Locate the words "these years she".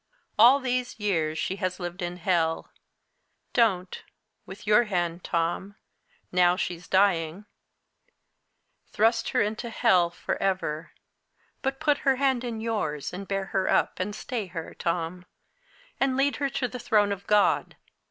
0.59-1.57